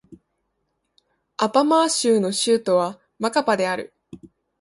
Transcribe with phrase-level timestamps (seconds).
[1.37, 3.93] アマパー州の州都はマカパである